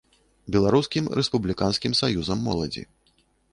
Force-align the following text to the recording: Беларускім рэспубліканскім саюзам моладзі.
Беларускім 0.55 1.09
рэспубліканскім 1.19 1.91
саюзам 2.01 2.43
моладзі. 2.49 2.87